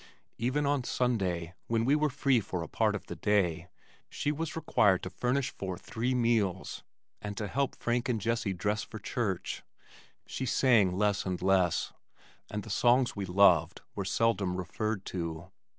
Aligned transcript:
Even 0.39 0.65
on 0.65 0.83
Sunday, 0.83 1.53
when 1.67 1.85
we 1.85 1.95
were 1.95 2.09
free 2.09 2.39
for 2.39 2.63
a 2.63 2.67
part 2.67 2.95
of 2.95 3.05
the 3.05 3.15
day, 3.15 3.67
she 4.09 4.31
was 4.31 4.55
required 4.55 5.03
to 5.03 5.11
furnish 5.11 5.51
forth 5.51 5.81
three 5.81 6.15
meals, 6.15 6.81
and 7.21 7.37
to 7.37 7.47
help 7.47 7.75
Frank 7.75 8.09
and 8.09 8.19
Jessie 8.19 8.51
dress 8.53 8.81
for 8.81 8.97
church. 8.97 9.61
She 10.25 10.47
sang 10.47 10.97
less 10.97 11.23
and 11.23 11.39
less, 11.39 11.93
and 12.49 12.63
the 12.63 12.71
songs 12.71 13.15
we 13.15 13.25
loved 13.27 13.81
were 13.93 14.03
seldom 14.03 14.57
referred 14.57 15.05
to. 15.05 15.51